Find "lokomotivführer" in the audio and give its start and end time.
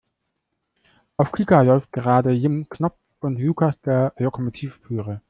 4.17-5.19